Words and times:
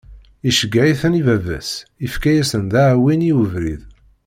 Iceggeɛ-iten 0.49 1.17
i 1.19 1.21
baba-s, 1.27 1.71
ifka-as-ten 2.05 2.63
d 2.71 2.73
aɛwin 2.83 3.27
i 3.29 3.31
ubrid. 3.41 3.81